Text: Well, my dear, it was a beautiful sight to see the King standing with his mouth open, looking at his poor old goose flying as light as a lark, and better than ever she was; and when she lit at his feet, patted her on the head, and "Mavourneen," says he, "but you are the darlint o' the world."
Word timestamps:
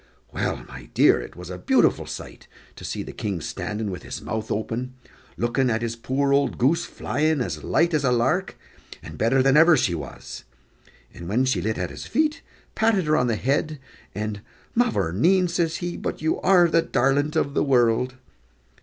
Well, 0.33 0.65
my 0.67 0.89
dear, 0.95 1.21
it 1.21 1.35
was 1.35 1.51
a 1.51 1.59
beautiful 1.59 2.07
sight 2.07 2.47
to 2.75 2.83
see 2.83 3.03
the 3.03 3.11
King 3.11 3.39
standing 3.39 3.91
with 3.91 4.01
his 4.01 4.19
mouth 4.19 4.49
open, 4.49 4.95
looking 5.37 5.69
at 5.69 5.83
his 5.83 5.95
poor 5.95 6.33
old 6.33 6.57
goose 6.57 6.85
flying 6.85 7.39
as 7.39 7.63
light 7.63 7.93
as 7.93 8.03
a 8.03 8.11
lark, 8.11 8.57
and 9.03 9.15
better 9.15 9.43
than 9.43 9.55
ever 9.55 9.77
she 9.77 9.93
was; 9.93 10.43
and 11.13 11.29
when 11.29 11.45
she 11.45 11.61
lit 11.61 11.77
at 11.77 11.91
his 11.91 12.07
feet, 12.07 12.41
patted 12.73 13.05
her 13.05 13.15
on 13.15 13.27
the 13.27 13.35
head, 13.35 13.79
and 14.15 14.41
"Mavourneen," 14.73 15.47
says 15.47 15.77
he, 15.77 15.97
"but 15.97 16.19
you 16.19 16.41
are 16.41 16.67
the 16.67 16.81
darlint 16.81 17.37
o' 17.37 17.43
the 17.43 17.63
world." 17.63 18.15